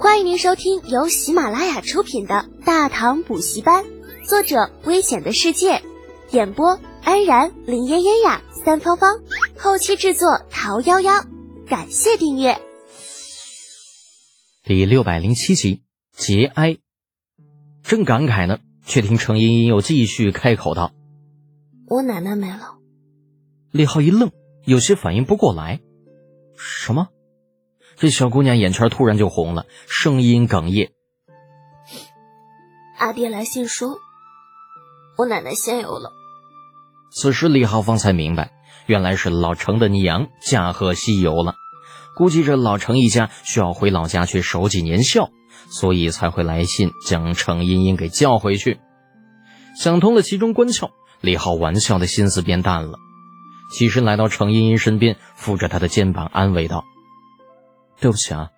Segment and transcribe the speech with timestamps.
[0.00, 3.84] 欢迎您收听由喜马拉雅出品的《大唐补习班》，
[4.24, 5.82] 作者：危险的世界，
[6.30, 9.20] 演播：安然、林嫣嫣呀、三芳芳，
[9.58, 11.26] 后期制作：桃夭夭。
[11.66, 12.60] 感谢订阅。
[14.62, 16.78] 第六百零七集，节哀。
[17.82, 20.92] 正感慨呢，却听程茵茵又继续开口道
[21.90, 22.78] ：“我奶奶没了。”
[23.72, 24.30] 李浩一愣，
[24.64, 25.80] 有些反应不过来。
[26.56, 27.08] 什么？
[28.00, 30.92] 这小姑娘眼圈突然就红了，声音哽咽
[32.96, 33.98] ：“阿爹来信说，
[35.16, 36.12] 我奶奶仙游了。”
[37.10, 38.52] 此时李浩方才明白，
[38.86, 41.54] 原来是老程的娘驾鹤西游了。
[42.16, 45.30] 估计这老程一家需要回老家去守几年孝，
[45.68, 48.78] 所以才会来信将程茵茵给叫回去。
[49.76, 52.98] 想通了其中关窍，李浩玩笑的心思变淡了。
[53.72, 56.84] 起身来到程茵茵身边，扶着她的肩膀，安慰道
[58.00, 58.50] ：“对不起啊，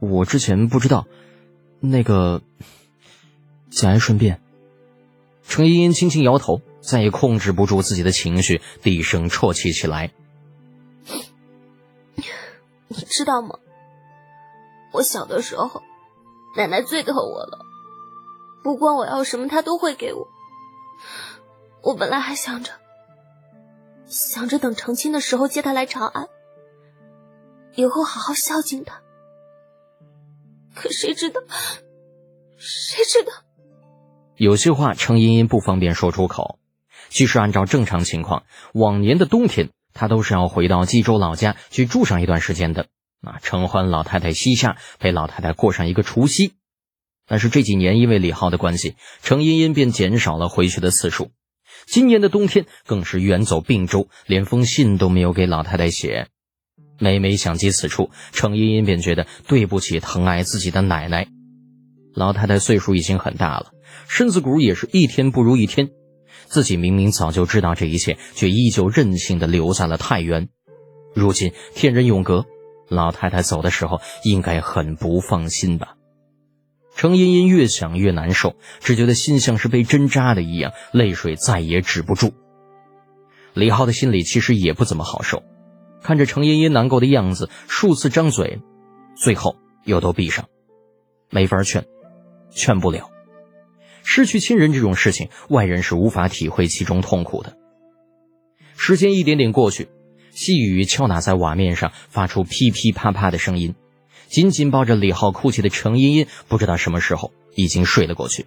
[0.00, 1.06] 我之前不知道，
[1.80, 2.42] 那个，
[3.70, 4.40] 节哀顺变。”
[5.48, 10.12] 程茵茵轻轻摇头，再也控制不住自己的情绪，低声啜泣起来。
[12.88, 13.58] 你知道吗？
[14.92, 15.82] 我小的时候，
[16.56, 17.66] 奶奶最疼我了，
[18.62, 20.28] 不管我要什么，她都会给我。
[21.82, 22.72] 我本来还想着。
[24.06, 26.28] 想着等成亲的时候接他来长安，
[27.74, 29.00] 以后好好孝敬他。
[30.74, 31.40] 可谁知道，
[32.58, 33.32] 谁知道？
[34.36, 36.58] 有些话程茵茵不方便说出口。
[37.10, 42.86] 其实按照正常情况，往年的冬天她都是要回到冀州老家去住上一段时间的，
[43.20, 46.54] 啊，承欢老太太膝下，陪老太太过上一个除夕。
[47.26, 51.30] 但是这几年因为李浩的关系，程茵茵便减少了回去的次数。
[51.86, 56.28] 今年的冬天更是远走并州，连封信都没有给老太太写。
[56.98, 61.26] 每每想起此处，程茵茵便觉得对不起疼爱自己的奶奶。
[62.14, 63.72] 老太太岁数已经很大了，
[64.08, 65.90] 身子骨也是一天不如一天。
[66.46, 70.48] 自己明明早就知道这一切，却依旧任性的留在了太原。
[71.14, 72.44] 如今天人永隔，
[72.88, 75.94] 老太太走的时候应该很不放心吧。
[76.94, 82.34] 程茵茵越想越难受，只觉得心像是被针扎的一样，泪水再也止不住。
[83.54, 85.42] 李浩的心里其实也不怎么好受，
[86.02, 88.60] 看着程茵茵难过的样子，数次张嘴，
[89.16, 90.48] 最后又都闭上，
[91.30, 91.86] 没法劝，
[92.50, 93.10] 劝不了。
[94.04, 97.56] 失去亲人这种事情，外人是无法体会其中痛苦的。
[98.76, 99.88] 时间一点点过去，
[100.32, 103.74] 细雨敲打在瓦面上，发出噼噼啪啪的声音。
[104.26, 108.46] 紧紧抱着李浩哭泣的程茵茵，不知道什么时候已经睡了过去。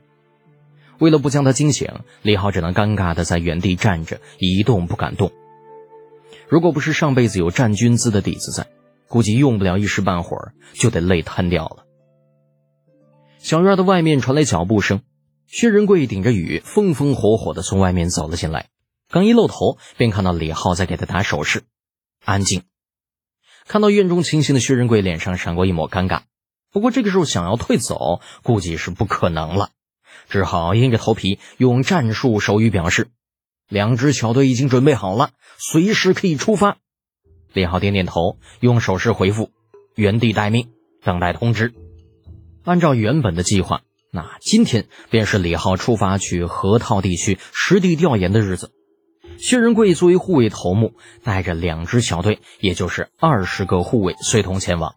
[1.00, 1.90] 为了不将他惊醒，
[2.22, 5.32] 李浩只能尴尬的在原地站着，一动不敢动。
[6.48, 8.68] 如果不是上辈子有战军姿的底子在，
[9.08, 11.86] 估计用不了一时半会儿就得累瘫掉了。
[13.40, 15.02] 小院的外面传来脚步声，
[15.48, 18.70] 薛仁贵顶着雨，风风火火的从外面走了进来。
[19.10, 21.64] 刚一露头，便看到李浩在给他打手势，
[22.24, 22.64] 安静。
[23.68, 26.22] 看到院中情形的薛仁贵脸上闪过一抹尴尬，
[26.72, 29.70] 不过这个时候想要退走，估计是不可能了，
[30.30, 33.10] 只好硬着头皮用战术手语表示
[33.68, 36.78] ：“两支小队已经准备好了，随时可以出发。”
[37.54, 39.52] 李浩点点头，用手势回复
[39.96, 40.70] ：“原地待命，
[41.04, 41.74] 等待通知。”
[42.66, 43.82] 按照原本的计划，
[44.12, 48.72] 那今天便是李浩出发去河套地区实地调研的日子。
[49.38, 50.94] 薛仁贵作为护卫头目，
[51.24, 54.96] 带着两支小队，也就是二十个护卫随同前往。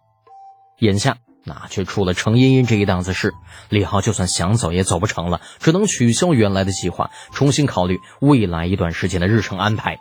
[0.78, 3.32] 眼下那却出了程茵茵这一档子事，
[3.68, 9.98] 李浩就算想走也走不成了，只能取消原来的计划，重新考虑未来一段时间的日程安排。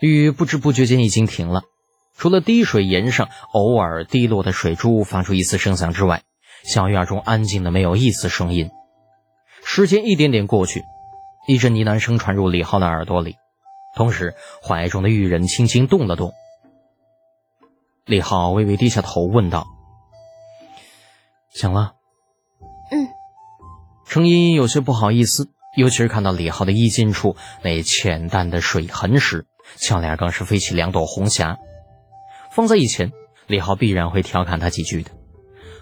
[0.00, 1.62] 雨不知不觉间已经停了，
[2.16, 6.22] 除了滴水岩上偶尔滴落的水珠发出一丝声响之外，
[6.64, 8.70] 小院中安静的没有一丝声音。
[9.64, 10.82] 时间一点点过去。
[11.46, 13.36] 一阵呢喃声传入李浩的耳朵里，
[13.96, 14.34] 同时
[14.66, 16.32] 怀中的玉人轻轻动了动。
[18.06, 19.66] 李浩微微低下头问道
[21.54, 21.94] ：“醒了
[22.92, 23.08] ？”“嗯。”
[24.06, 29.46] 程茵茵有些不好意思，尤其是看到李浩的衣襟处那浅淡的水痕时，
[29.76, 31.58] 俏脸更是飞起两朵红霞。
[32.52, 33.12] 放在以前，
[33.46, 35.10] 李浩必然会调侃他几句的，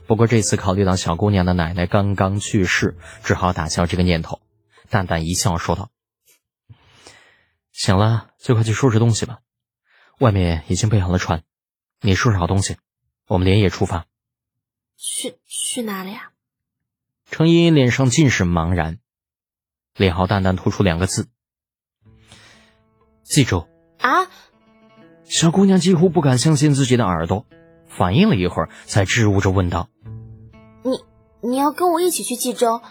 [0.07, 4.41] 不过这次考虑到小姑娘的奶奶刚刚去世，只好打消这个念头。
[4.89, 5.91] 淡淡一笑，说道
[7.73, 9.41] ：“醒了就快去收拾东西吧，
[10.21, 11.43] 外面已经备好了船。
[12.05, 12.77] 你收拾好东西，
[13.29, 14.07] 我们连夜出发。
[14.97, 16.33] 去去哪里啊？”
[17.31, 18.99] 程茵茵脸上尽是茫然，
[19.95, 21.29] 李浩淡淡吐出两个字
[23.23, 23.69] ：“冀州。”
[24.03, 24.29] 啊！
[25.25, 27.47] 小姑娘几乎不敢相信自己的耳朵，
[27.87, 29.89] 反应了一会儿，才支吾着问道
[30.83, 31.05] ：“你
[31.49, 32.83] 你要跟我一起去冀州？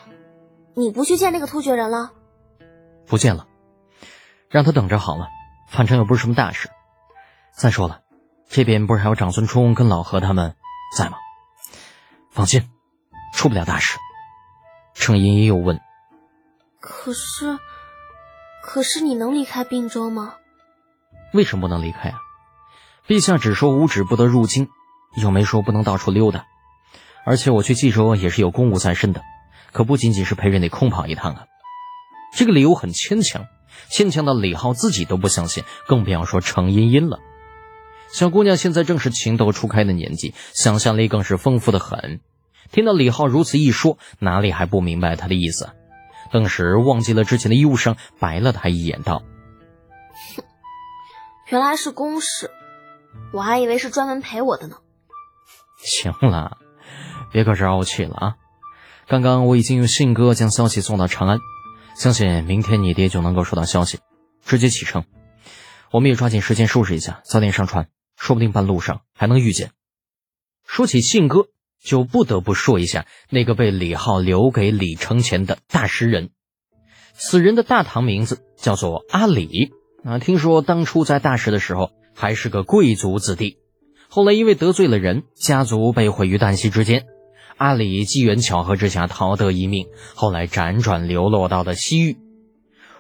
[0.74, 2.13] 你不去见那个突厥人了
[3.06, 3.46] ？”“不见了，
[4.48, 5.28] 让他等着好了，
[5.68, 6.69] 反正又不是什么大事。
[7.54, 8.02] 再说了，
[8.51, 10.56] 这边不是还有长孙冲跟老何他们
[10.98, 11.18] 在吗？
[12.31, 12.69] 放心，
[13.33, 13.98] 出不了大事。”
[14.94, 15.80] 程茵茵又问
[16.80, 17.57] ：“可是，
[18.62, 20.36] 可是你能离开并州吗
[21.33, 22.18] ？”“为什么不能离开啊？
[23.07, 24.69] 陛下只说五指不得入京。”
[25.18, 26.45] 又没说不能到处溜达，
[27.25, 29.21] 而且我去冀州也是有公务在身的，
[29.74, 31.48] 可不仅仅是陪人得空跑一趟啊。
[32.33, 33.44] 这个理由很牵强，
[33.89, 37.19] 牵强到李浩自己都不相信，更不要说程茵茵了。
[38.13, 42.19] 小姑娘现在正是情窦初开的年纪，想象力更是丰富的很。
[42.72, 45.69] 听到李浩如此一说，哪里还不明白他的意思？
[46.31, 49.24] 顿时忘记了之前的忧伤，白了他一眼，道
[50.38, 50.44] ：“哼，
[51.50, 52.52] 原来是公事，
[53.34, 54.78] 我还以为是专门陪我的呢。”
[55.84, 56.58] 行了，
[57.31, 58.36] 别搁这怄气了啊！
[59.08, 61.40] 刚刚我已经用信鸽将消息送到长安，
[61.96, 64.00] 相信明天你爹就能够收到消息，
[64.46, 65.04] 直接启程。
[65.92, 67.90] 我们也抓紧时间收拾一下，早点上船，
[68.21, 69.71] 说不定半路上还能遇见。
[70.63, 71.47] 说起信鸽，
[71.83, 76.29] 就不得不说一下那个被李浩留给李承乾的大诗人。
[77.13, 79.71] 此人的大唐名字叫做阿里
[80.03, 83.57] 啊，听说当初在大石的时候还是个贵族子弟。
[84.07, 87.07] 后来因为得罪了人，家族被毁于旦夕之间。
[87.57, 92.17] 阿里机缘巧合之下逃得一命，后来辗转流落到了西域。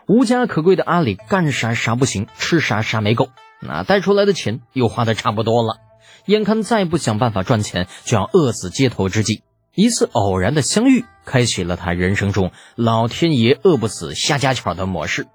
[0.07, 3.29] 无家可归的阿里干啥啥不行，吃啥啥没够，
[3.61, 5.77] 那带出来的钱又花的差不多了，
[6.25, 9.43] 眼看再不想办法赚钱，就要饿死街头之际，
[9.75, 15.27] 一次偶然的相遇，开启了他人生中老天爷饿不死瞎家巧的模式。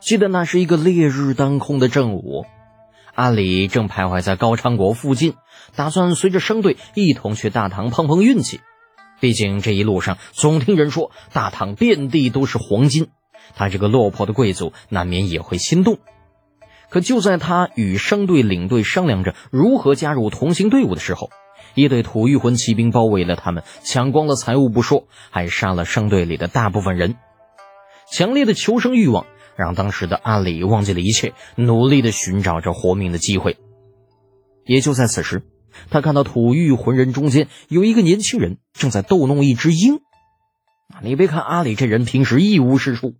[0.00, 2.46] 记得那是一个烈日当空的正午。
[3.14, 5.34] 阿里正徘徊在高昌国附近，
[5.74, 8.60] 打算随着商队一同去大唐碰碰运气。
[9.18, 13.08] 毕竟这一路上总听人说大唐遍地都是黄金，
[13.54, 15.98] 他这个落魄的贵族难免也会心动。
[16.90, 21.30] 可就在他与商队领队商量着如何加入同行队伍的时候，
[21.74, 27.16] 一队吐谷浑骑兵包围了他们，抢光了财物不说，还杀了商队里的大部分人。
[28.12, 29.26] 强烈的求生欲望。
[29.56, 33.58] 让当时的阿里忘记了一切，努力的寻找着活命的机会。
[34.64, 35.42] 也就在此时，
[35.90, 40.00] 他看到吐玉浑人中间有一个年轻人正在逗弄一只鹰。
[41.02, 43.16] 你别看阿里这人平时一无是处，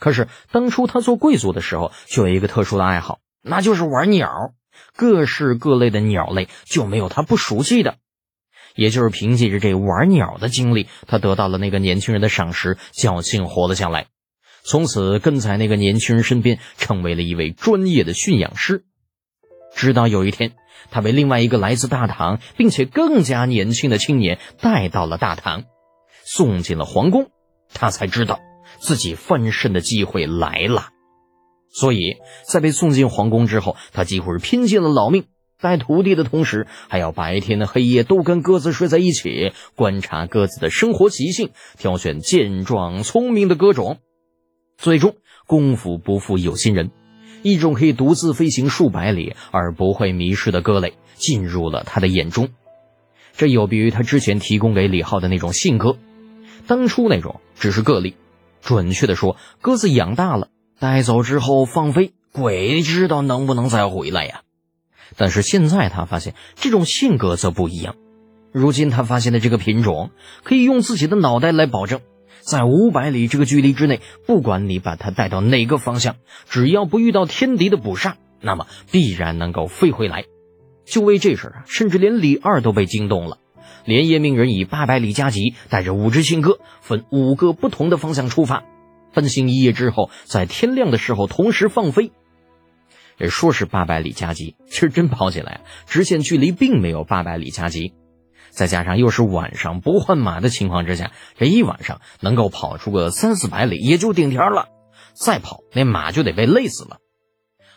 [0.00, 4.54] 可是当初他做贵族的时候，就有一个特殊的爱好，那就是玩鸟，
[4.96, 7.98] 各式各类的鸟类就没有他不熟悉的。
[8.74, 14.06] 也就是凭借着这玩鸟的经历，他得到了那个年轻人的赏识，侥幸活了下来。
[14.62, 18.84] 从此跟在那个年轻人身边，成为了一位专业的驯养师。
[19.74, 20.52] 直到有一天，
[20.90, 25.64] 他被另外一个来自大唐并且更加年轻的青年带到了大唐，
[26.24, 27.30] 送进了皇宫，
[27.74, 28.40] 他才知道
[28.80, 30.88] 自己翻身的机会来了。
[31.72, 35.26] 所以在被送进皇宫之后，他几乎是拼尽了老命，
[35.60, 43.98] 带徒弟的同时，还要白天的黑夜都跟鸽子睡在一起，观察鸽子的生活习性，挑选健壮聪明的鸽种。
[44.78, 45.14] 最终，
[45.46, 46.90] 功夫不负有心人，
[47.42, 52.48] 一种可以独自飞行数百里而不会迷失的鸽类进入了他的眼中。
[53.36, 55.98] 这有别于他之前提供给李浩的那种信鸽，
[56.66, 58.16] 当初那种只是个例。
[58.62, 60.48] 准确的说，鸽子养大了
[60.78, 64.42] 带走之后放飞，鬼知道能不能再回来呀。
[65.16, 67.96] 但是现在他发现这种性格则不一样。
[68.52, 70.10] 如今他发现的这个品种，
[70.42, 72.00] 可以用自己的脑袋来保证。
[72.40, 76.16] 在五百里这个距离之内，不管你把它带到哪个方向，
[76.48, 80.24] 只要不遇到天敌的捕杀，那么必然能够飞回来。
[80.84, 83.38] 就为这事啊，甚至连李二都被惊动了，
[83.84, 88.64] 连夜命人以八百里加急带着五只信鸽，分五个不同的方向出发，
[89.12, 92.12] 奔行一夜之后，在天亮的时候同时放飞。
[93.18, 97.92] 这说是八百里加急，其实真跑起来，直线距离并没有八百里加急。
[98.48, 104.68] 再加上又是晚上不换马的情况之下，这一晚上能够跑出个三四百里也就顶天了。
[105.12, 106.96] 再跑那马就得被累死了。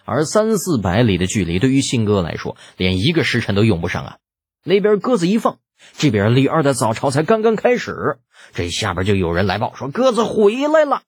[0.06, 4.18] 而三四百里的距离对于信鸽来说，连一个时辰都用不上啊。
[4.64, 5.60] 那边鸽子一放，
[5.98, 8.18] 这边李二的早朝才刚刚开始，
[8.54, 11.02] 这下边就有人来报说鸽子回来了。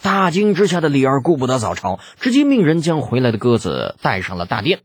[0.00, 4.80] 大惊之下的李二顾不得早朝，直接命人将回来的鸽子带上了大殿。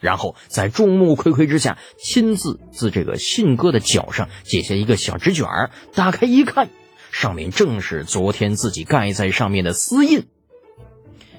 [0.00, 6.68] 然后在众目睽睽之下，亲自自这个信鸽的脚上解下一个小纸卷儿，打开一看，
[7.12, 10.26] 上面正是昨天自己盖在上面的私印。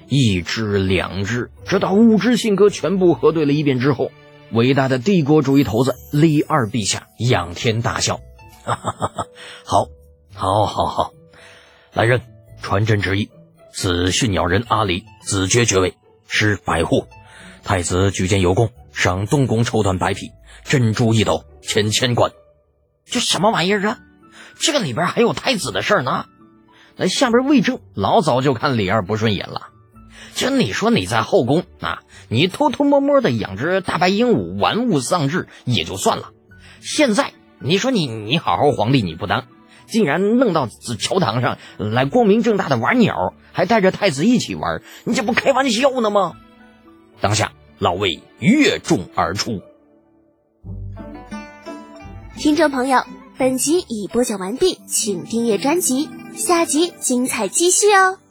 [0.08, 4.12] 一只、两只，直到五只信鸽全部核对了一遍之后，
[4.52, 8.20] 伟大的帝国主义头子李二陛下仰天大笑
[8.64, 9.26] ：“哈哈哈哈
[9.64, 9.86] 好，
[10.34, 11.12] 好，好，好！
[11.94, 12.20] 来人，
[12.60, 13.30] 传朕旨意，
[13.72, 15.96] 赐驯鸟人阿里子爵爵位，
[16.28, 17.06] 施百户。
[17.64, 20.32] 太子举荐有功，赏东宫绸缎百匹，
[20.64, 22.32] 珍珠一斗，千千贯。
[23.06, 24.00] 这什么玩意儿啊？
[24.60, 26.26] 这个里边还有太子的事儿呢？
[26.96, 29.70] 那下边魏征老早就看李二不顺眼了。
[30.34, 36.30] 这你说你在后宫啊，你偷偷摸摸的养只大白鹦鹉，玩物丧志也就算了。
[36.80, 39.44] 现在你说你你好好皇帝你不当，
[39.86, 46.32] 竟然弄到朝堂上来光明正大的玩鸟，还带着太子一起玩，你这不开玩笑呢吗？
[47.20, 49.60] 当下老魏越众而出。
[52.36, 53.04] 听众朋友，
[53.38, 58.21] 本集已播讲完毕，请订阅专辑，下集精彩继续哦。